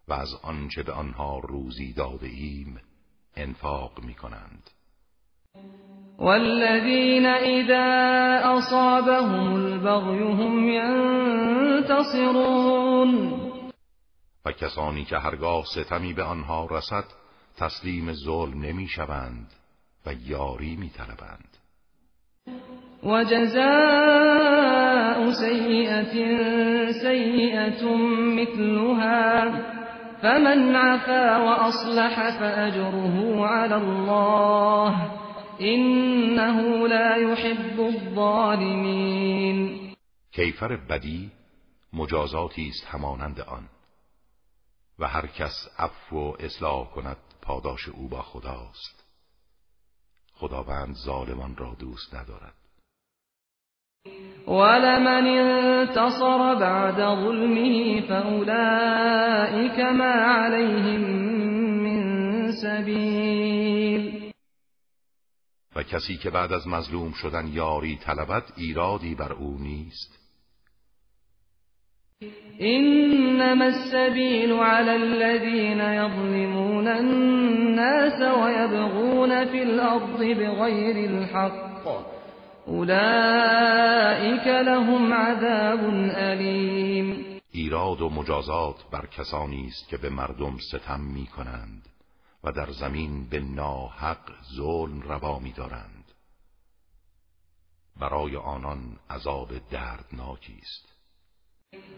و 0.07 0.13
از 0.13 0.29
آنچه 0.43 0.83
به 0.83 0.91
آنها 0.91 1.39
روزی 1.39 1.93
داده 1.93 2.27
ایم 2.27 2.79
انفاق 3.35 4.01
می 4.03 4.13
کنند 4.13 4.69
والذین 6.17 7.25
اذا 7.25 7.87
اصابهم 8.57 9.53
البغی 9.53 10.21
هم 10.23 10.69
و 14.45 14.51
کسانی 14.51 15.05
که 15.05 15.17
هرگاه 15.17 15.65
ستمی 15.65 16.13
به 16.13 16.23
آنها 16.23 16.67
رسد 16.71 17.03
تسلیم 17.57 18.13
ظلم 18.13 18.61
نمی 18.61 18.87
شوند 18.87 19.51
و 20.05 20.13
یاری 20.13 20.75
می 20.75 20.89
جزاء 23.03 25.31
سیئت 25.31 26.13
سیئت 27.01 27.83
مثلها 28.35 29.51
فمن 30.21 30.75
عفا 30.75 31.55
اصلح 31.67 32.39
فأجره 32.39 33.45
على 33.47 33.75
الله 33.75 34.95
انه 35.59 36.87
لا 36.87 37.15
يحب 37.17 37.79
الظالمين 37.81 39.79
کیفر 40.31 40.75
بدی 40.75 41.31
مجازاتی 41.93 42.67
است 42.67 42.85
همانند 42.87 43.39
آن 43.41 43.63
و 44.99 45.07
هر 45.07 45.27
کس 45.27 45.69
عفو 45.77 46.15
و 46.19 46.33
اصلاح 46.39 46.89
کند 46.91 47.17
پاداش 47.41 47.89
او 47.89 48.07
با 48.07 48.21
خداست 48.21 49.03
خداوند 50.33 50.95
ظالمان 50.95 51.55
را 51.55 51.75
دوست 51.79 52.15
ندارد 52.15 52.53
ولمن 54.47 55.27
انتصر 55.27 56.55
بعد 56.55 56.95
ظلمه 56.95 58.01
فأولئك 58.01 59.79
ما 59.79 60.11
عليهم 60.13 61.01
من 61.85 62.01
سبیل 62.51 64.23
و 65.75 65.83
کسی 65.83 66.17
که 66.23 66.29
بعد 66.29 66.53
از 66.53 66.67
مظلوم 66.67 67.11
شدن 67.11 67.47
یاری 67.47 67.99
طلبت 68.05 68.43
ایرادی 68.57 69.15
بر 69.15 69.33
او 69.33 69.57
نیست 69.59 70.15
انما 72.59 73.65
السبيل 73.65 74.53
على 74.53 74.89
الذين 74.89 75.79
يظلمون 76.05 76.87
الناس 76.87 78.21
ويبغون 78.21 79.45
في 79.45 79.61
الارض 79.63 80.19
بغير 80.19 81.09
الحق 81.11 81.68
اولئیک 82.69 84.47
لهم 84.47 85.13
عذاب 85.13 85.79
علیم 86.17 87.25
ایراد 87.51 88.01
و 88.01 88.09
مجازات 88.09 88.75
بر 88.91 89.05
کسانی 89.05 89.67
است 89.67 89.89
که 89.89 89.97
به 89.97 90.09
مردم 90.09 90.57
ستم 90.57 90.99
می 90.99 91.25
کنند 91.25 91.89
و 92.43 92.51
در 92.51 92.71
زمین 92.71 93.27
به 93.29 93.39
ناحق 93.39 94.31
ظلم 94.55 94.99
روا 95.01 95.39
می 95.39 95.51
دارند. 95.51 96.05
برای 98.01 98.35
آنان 98.35 98.79
عذاب 99.09 99.47
دردناکی 99.71 100.59
است 100.61 100.95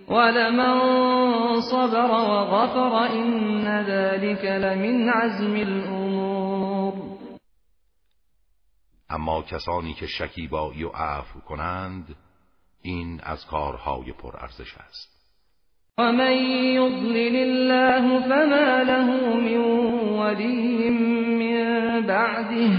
لمن 0.09 1.61
صبر 1.71 2.11
و 2.11 2.45
غفر 2.45 3.11
این 3.13 3.63
ذلك 3.83 4.45
لمن 4.45 5.09
عزم 5.09 5.53
الامور 5.55 6.40
اما 9.13 9.41
کسانی 9.41 9.93
که 9.93 10.07
شکیبایی 10.07 10.83
و 10.83 10.89
عفو 10.89 11.39
کنند 11.39 12.15
این 12.81 13.21
از 13.23 13.45
کارهای 13.45 14.11
پرارزش 14.11 14.75
است 14.87 15.11
و 15.97 16.11
من 16.11 16.31
یضلل 16.75 17.35
الله 17.71 18.19
فما 18.21 18.81
له 18.81 19.07
من 19.35 19.63
ولی 20.23 20.89
من 20.89 22.01
بعده 22.07 22.71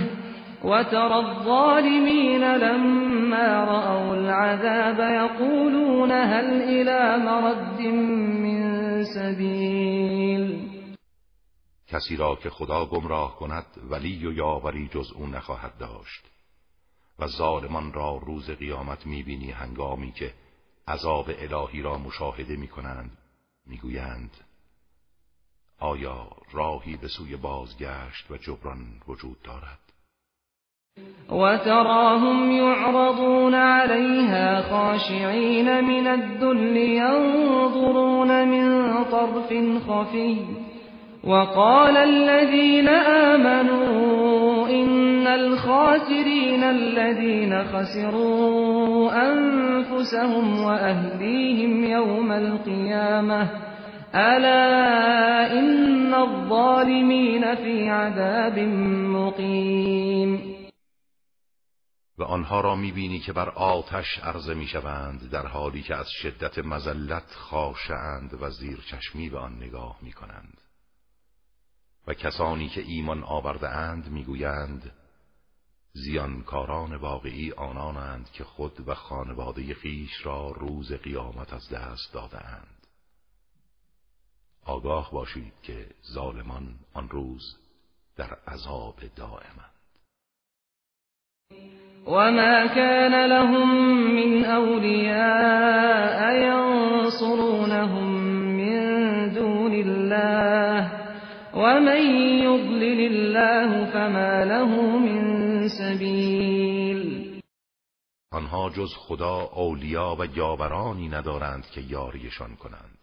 و 0.65 0.85
ترى 0.85 0.97
الظالمین 1.13 2.45
لما 2.45 3.33
رأوا 3.65 4.13
العذاب 4.15 5.13
یقولون 5.31 6.11
هل 6.11 6.63
الى 6.63 7.23
مرد 7.25 7.81
من 7.81 9.05
سبیل 9.05 10.72
کسی 11.93 12.17
را 12.17 12.37
که 12.37 12.51
خدا 12.51 12.87
گمراه 12.87 13.37
کند 13.37 13.67
ولی 13.91 14.27
و 14.27 14.33
یاوری 14.33 14.89
جز 14.89 15.13
او 15.17 15.27
نخواهد 15.27 15.79
داشت 15.79 16.25
و 17.19 17.27
ظالمان 17.27 17.93
را 17.93 18.17
روز 18.27 18.51
قیامت 18.51 19.07
میبینی 19.07 19.51
هنگامی 19.51 20.13
که 20.13 20.35
عذاب 20.89 21.31
الهی 21.39 21.83
را 21.83 21.99
مشاهده 21.99 22.57
میکنند 22.57 23.19
میگویند 23.67 24.31
آیا 25.81 26.29
راهی 26.53 26.97
به 26.97 27.09
سوی 27.09 27.37
بازگشت 27.37 28.31
و 28.31 28.37
جبران 28.37 28.87
وجود 29.09 29.37
دارد 29.43 29.79
وتراهم 31.31 32.51
يعرضون 32.51 33.55
عليها 33.55 34.63
خاشعين 34.71 35.81
من 35.81 36.07
الذل 36.07 36.77
ينظرون 36.77 38.29
من 38.45 39.05
طرف 39.05 39.49
خفي 39.89 40.47
وقال 41.25 41.97
الذين 41.97 42.89
آمنوا 42.89 44.69
إن 44.69 45.27
الخاسرين 45.27 46.65
الذين 46.65 47.65
خسروا 47.65 49.13
أنفسهم 49.33 50.61
وأهليهم 50.63 51.85
يوم 51.85 52.33
القيامة 52.33 53.51
ألا 54.15 54.83
إن 55.59 56.15
الظالمين 56.15 57.55
في 57.55 57.89
عذاب 57.91 58.59
مقيم 59.19 60.53
و 62.19 62.23
آنها 62.25 62.61
را 62.61 62.75
میبینی 62.77 63.19
که 63.19 63.33
بر 63.33 63.49
آتش 63.49 64.07
عرضه 64.25 64.55
میشوند 64.55 65.31
در 65.33 65.47
حالی 65.47 65.83
که 65.83 65.95
از 65.95 66.07
شدت 66.11 66.59
مزلت 66.59 67.31
خاشند 67.37 68.39
و 68.41 68.51
زیر 68.51 68.79
چشمی 68.91 69.29
به 69.29 69.39
آن 69.39 69.53
نگاه 69.63 69.97
میکنند 70.03 70.59
و 72.07 72.15
کسانی 72.15 72.69
که 72.69 72.81
ایمان 72.81 73.23
آورده 73.25 73.69
اند 73.69 74.09
میگویند 74.09 74.91
زیانکاران 75.93 76.95
واقعی 76.97 77.53
آنانند 77.53 78.31
که 78.33 78.45
خود 78.45 78.89
و 78.89 78.95
خانواده 78.95 79.75
خیش 79.75 80.27
را 80.27 80.51
روز 80.51 80.93
قیامت 80.93 81.53
از 81.53 81.69
دست 81.71 82.17
اند. 82.35 82.87
آگاه 84.67 85.11
باشید 85.13 85.53
که 85.63 85.87
ظالمان 86.15 86.75
آن 86.95 87.09
روز 87.09 87.57
در 88.17 88.35
عذاب 88.49 88.97
دائمند. 89.17 89.73
ما 92.07 92.69
کان 92.75 93.15
لهم 93.15 93.93
من 94.15 94.45
اولیاء 94.45 96.33
ینصرونهم 96.33 98.09
من 98.57 99.29
دون 99.33 99.73
الله 99.73 101.02
ومن 101.55 102.03
يضلل 102.43 103.03
الله 103.13 103.85
فما 103.87 104.45
له 104.45 104.99
من 104.99 105.69
سبیل 105.69 107.23
آنها 108.33 108.71
جز 108.71 108.89
خدا 108.97 109.51
اولیا 109.57 110.17
و 110.21 110.27
یاورانی 110.39 111.09
ندارند 111.09 111.65
که 111.75 111.81
یاریشان 111.81 112.57
کنند 112.57 112.99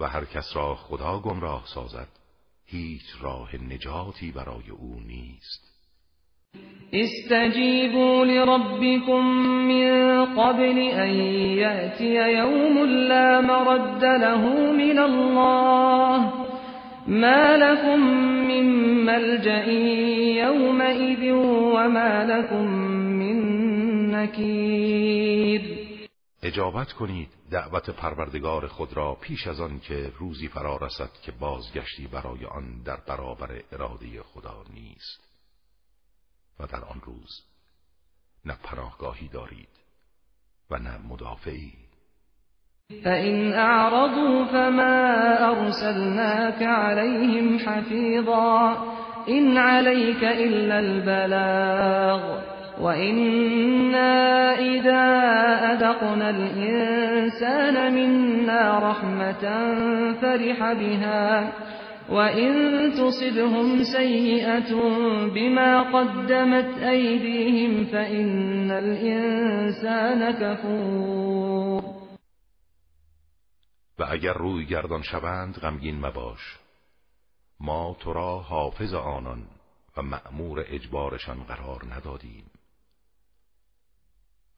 و 0.00 0.08
هر 0.08 0.24
کس 0.24 0.52
را 0.54 0.74
خدا 0.74 1.18
گمراه 1.20 1.64
سازد 1.74 2.08
هیچ 2.66 3.02
راه 3.22 3.56
نجاتی 3.56 4.30
برای 4.32 4.70
او 4.78 5.00
نیست 5.06 5.72
استجیبوا 6.92 8.24
لربكم 8.24 9.20
من 9.42 10.24
قبل 10.34 10.78
ان 10.92 11.08
یأتی 11.58 12.32
یوم 12.32 12.78
لا 13.08 13.40
مرد 13.40 14.04
له 14.04 14.44
من 14.76 14.98
الله 14.98 16.32
ما 17.06 17.56
لكم 17.56 18.00
من 18.48 18.64
ملجأ 19.06 19.64
يومئذ 20.46 21.32
وما 21.32 22.24
لكم 22.24 22.68
من 23.18 23.36
نكير 24.10 25.62
اجابت 26.44 26.92
کنید 26.92 27.28
دعوت 27.50 27.90
پروردگار 27.90 28.66
خود 28.66 28.92
را 28.92 29.14
پیش 29.20 29.46
از 29.46 29.60
آن 29.60 29.80
که 29.80 30.12
روزی 30.18 30.48
فرا 30.48 30.76
رسد 30.76 31.10
که 31.22 31.32
بازگشتی 31.32 32.06
برای 32.06 32.44
آن 32.46 32.82
در 32.84 32.96
برابر 33.08 33.62
اراده 33.72 34.22
خدا 34.22 34.64
نیست 34.74 35.20
و 36.60 36.66
در 36.66 36.84
آن 36.84 37.00
روز 37.04 37.42
نه 38.44 38.56
پناهگاهی 38.64 39.28
دارید 39.28 39.68
و 40.70 40.78
نه 40.78 40.98
مدافعی 40.98 41.72
فإن 43.04 43.52
أعرضوا 43.52 44.44
فما 44.44 44.94
أرسلناك 45.50 46.62
عليهم 46.62 47.58
حفيظا 47.58 48.72
إن 49.28 49.56
عليك 49.56 50.24
إلا 50.24 50.78
البلاغ 50.78 52.38
وإنا 52.80 54.52
إذا 54.58 55.04
أذقنا 55.72 56.30
الإنسان 56.30 57.94
منا 57.94 58.90
رحمة 58.90 59.72
فرح 60.22 60.72
بها 60.72 61.52
وإن 62.10 62.52
تصبهم 62.92 63.82
سيئة 63.96 64.72
بما 65.34 65.82
قدمت 65.82 66.82
أيديهم 66.86 67.84
فإن 67.84 68.70
الإنسان 68.70 70.30
كفور 70.30 72.01
و 74.02 74.06
اگر 74.10 74.32
روی 74.32 74.66
گردان 74.66 75.02
شوند 75.02 75.58
غمگین 75.58 76.00
مباش 76.06 76.58
ما 77.60 77.96
تو 78.00 78.12
را 78.12 78.38
حافظ 78.40 78.94
آنان 78.94 79.48
و 79.96 80.02
مأمور 80.02 80.64
اجبارشان 80.66 81.44
قرار 81.44 81.94
ندادیم 81.94 82.50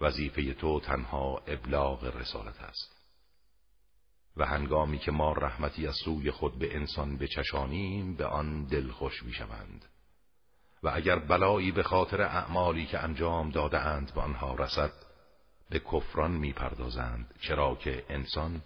وظیفه 0.01 0.55
تو 0.55 0.81
تنها 0.81 1.43
ابلاغ 1.47 2.05
رسالت 2.17 2.61
است 2.61 2.97
و 4.37 4.47
هنگامی 4.47 4.99
که 4.99 5.11
ما 5.13 5.33
رحمتی 5.33 5.87
از 5.87 5.97
سوی 6.05 6.31
خود 6.31 6.59
به 6.59 6.77
انسان 6.77 7.17
بچشانیم 7.17 8.15
به 8.15 8.27
آن 8.27 8.65
دلخوش 8.65 9.23
میشوند 9.23 9.85
و 10.83 10.89
اگر 10.95 11.19
بلایی 11.19 11.73
به 11.73 11.83
خاطر 11.83 12.23
اعمالی 12.23 12.87
که 12.87 12.99
انجام 12.99 13.51
دادهاند 13.51 14.15
به 14.15 14.21
آنها 14.21 14.55
رسد 14.55 14.93
به 15.71 15.79
کفران 15.81 16.31
میپردازند 16.31 17.35
چرا 17.41 17.75
که 17.75 18.05
انسان 18.09 18.63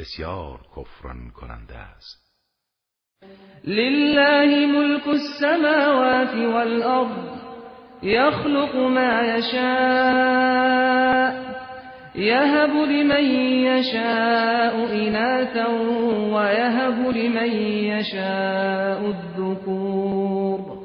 بسیار 0.00 0.60
کفران 0.76 1.30
کننده 1.30 1.74
است 1.74 2.32
لله 3.64 4.66
ملك 4.66 5.06
السماوات 5.08 6.34
والأرض 6.54 7.36
يخلق 8.02 8.76
ما 8.76 9.22
يشاء 9.22 11.60
يهب 12.14 12.70
لمن 12.70 13.24
يشاء 13.66 14.74
إناثا 14.92 15.66
ويهب 16.36 16.98
لمن 17.16 17.50
يشاء 17.92 19.00
الذكور 19.16 20.80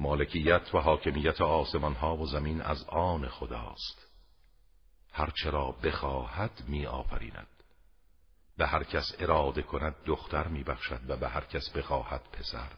مالکیت 0.00 0.74
و 0.74 0.78
حاکمیت 0.78 1.40
آسمان 1.40 1.96
و 2.20 2.26
زمین 2.26 2.60
از 2.62 2.84
آن 2.88 3.26
خداست 3.28 4.07
هرچرا 5.18 5.74
بخواهد 5.84 6.50
می 6.68 6.86
آفریند. 6.86 7.46
به 8.58 8.66
هر 8.66 8.84
کس 8.84 9.16
اراده 9.20 9.62
کند 9.62 9.94
دختر 10.06 10.46
می 10.46 10.62
بخشد 10.64 11.00
و 11.08 11.16
به 11.16 11.28
هر 11.28 11.40
کس 11.44 11.70
بخواهد 11.70 12.20
پسر 12.32 12.70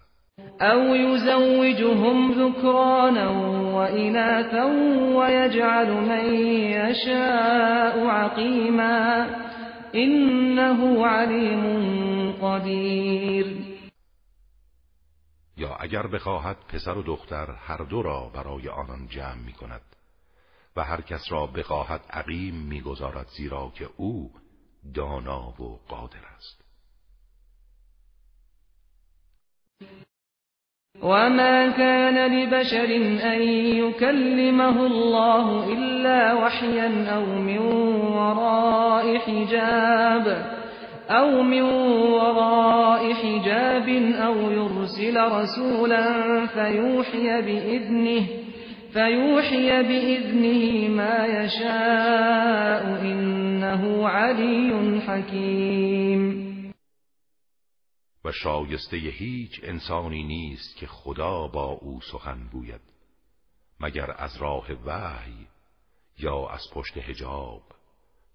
او 0.72 0.96
یزوجهم 0.96 2.34
ذکرانا 2.34 3.34
و 3.64 3.74
ایناتا 3.76 4.66
و 5.16 5.22
من 6.00 6.34
یشاء 6.70 8.10
عقیما 8.10 9.26
اینه 9.92 11.06
علیم 11.06 11.62
قدیر 12.32 13.46
یا 15.56 15.74
اگر 15.74 16.06
بخواهد 16.06 16.56
پسر 16.68 16.98
و 16.98 17.02
دختر 17.02 17.50
هر 17.50 17.84
دو 17.84 18.02
را 18.02 18.30
برای 18.34 18.68
آنان 18.68 19.08
جمع 19.08 19.42
می 19.46 19.52
کند 19.52 19.80
و 20.76 20.84
هر 20.84 21.00
کس 21.00 21.24
را 21.30 21.46
بخواهد 21.46 22.00
عقیم 22.10 22.54
میگذارد 22.54 23.26
زیرا 23.36 23.72
که 23.74 23.88
او 23.96 24.30
دانا 24.94 25.48
و 25.62 25.78
قادر 25.88 26.24
است 26.36 26.60
وما 31.02 31.70
کان 31.76 32.18
لبشر 32.18 32.86
أن 33.24 33.42
یکلمه 33.42 34.80
الله 34.80 35.46
الا 35.74 36.38
وحیا 36.46 37.16
او 37.20 37.36
من 37.38 37.58
وراء 38.12 39.16
حجاب 39.18 40.46
او 41.10 41.42
من 41.42 41.62
وراء 42.12 43.14
حجاب 43.14 43.88
او 44.28 44.52
يرسل 44.52 45.18
رسولا 45.18 46.46
بی 46.54 47.26
بإذنه 47.42 48.49
فيوحي 48.92 49.82
بإذنه 49.82 50.88
ما 50.88 51.26
يشاء 51.26 53.00
إنه 53.02 54.08
علي 54.08 55.00
حكيم 55.06 56.50
و 58.24 58.30
شایسته 58.32 58.96
هیچ 59.20 59.60
انسانی 59.64 60.22
نیست 60.24 60.76
که 60.76 60.86
خدا 60.86 61.46
با 61.48 61.64
او 61.66 62.00
سخن 62.12 62.48
گوید 62.52 62.80
مگر 63.80 64.10
از 64.18 64.36
راه 64.36 64.72
وحی 64.72 65.46
یا 66.18 66.48
از 66.48 66.60
پشت 66.72 66.98
حجاب 66.98 67.62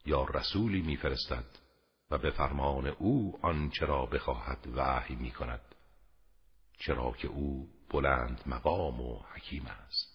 یا 0.05 0.23
رسولی 0.25 0.81
میفرستد 0.81 1.45
و 2.11 2.17
به 2.17 2.31
فرمان 2.31 2.87
او 2.87 3.39
آنچه 3.41 3.85
بخواهد 3.85 4.59
وحی 4.75 5.15
میکند. 5.15 5.61
چرا 6.79 7.11
که 7.17 7.27
او 7.27 7.67
بلند 7.91 8.41
مقام 8.47 9.01
و 9.01 9.19
حکیم 9.33 9.65
است 9.85 10.14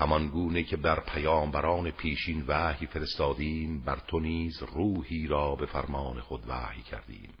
همان 0.00 0.28
گونه 0.28 0.62
که 0.62 0.76
بر 0.76 1.00
پیامبران 1.00 1.90
پیشین 1.90 2.44
وحی 2.46 2.86
فرستادیم 2.86 3.80
بر 3.80 3.98
تو 4.08 4.20
نیز 4.20 4.62
روحی 4.62 5.26
را 5.26 5.54
به 5.56 5.66
فرمان 5.66 6.20
خود 6.20 6.42
وحی 6.48 6.82
کردیم 6.82 7.34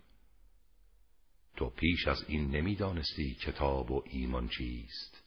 تو 1.56 1.70
پیش 1.70 2.08
از 2.08 2.24
این 2.28 2.50
نمیدانستی 2.50 3.34
کتاب 3.34 3.90
و 3.90 4.02
ایمان 4.06 4.48
چیست 4.48 5.22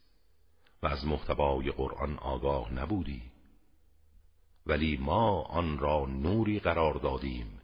و 0.84 0.88
از 0.88 1.06
محتوای 1.06 1.72
قرآن 1.72 2.18
آگاه 2.20 2.74
نبودی 2.74 3.22
ولی 4.66 4.98
ما 4.98 5.42
آن 5.42 5.78
را 5.78 6.06
نوری 6.06 6.60
قرار 6.60 6.94
دادیم 6.94 7.62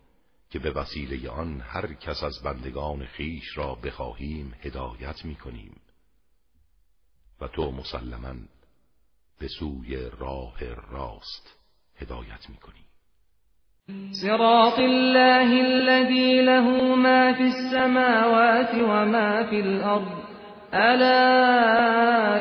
که 0.49 0.59
به 0.59 0.71
وسیله 0.71 1.29
آن 1.29 1.61
هر 1.61 1.93
کس 1.93 2.23
از 2.23 2.41
بندگان 2.43 3.05
خیش 3.05 3.57
را 3.57 3.75
بخواهیم 3.75 4.53
هدایت 4.61 5.25
می 5.25 5.35
کنیم 5.35 5.75
و 7.41 7.47
تو 7.47 7.71
مسلما 7.71 8.35
به 9.41 9.47
سوی 9.47 10.09
راه 10.19 10.55
راست 10.91 11.57
هدایت 11.95 12.49
میکنی 12.49 12.81
صراط 14.13 14.79
الله 14.79 15.61
الذي 15.63 16.41
له 16.41 16.95
ما 16.95 17.33
في 17.33 17.43
السماوات 17.43 18.73
ما 19.07 19.49
في 19.49 19.59
الأرض 19.61 20.23
ألا 20.73 21.37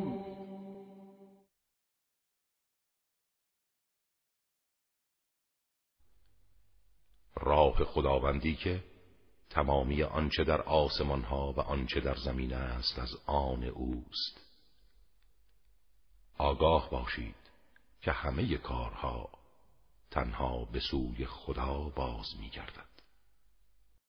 راه 7.38 7.74
خداوندی 7.84 8.56
که 8.56 8.80
تمامی 9.54 10.04
آنچه 10.04 10.44
در 10.44 10.62
آسمان 10.62 11.24
ها 11.24 11.52
و 11.54 11.60
آنچه 11.60 12.00
در 12.00 12.16
زمین 12.16 12.54
است 12.54 13.00
از 13.00 13.10
آن 13.26 13.64
اوست 13.64 14.40
آگاه 16.38 16.90
باشید 16.90 17.36
که 18.02 18.12
همه 18.12 18.58
کارها 18.58 19.30
تنها 20.12 20.66
به 20.66 20.80
سوی 20.80 21.26
خدا 21.26 21.80
باز 21.96 22.26
می 22.40 22.50
گردد. 22.50 22.93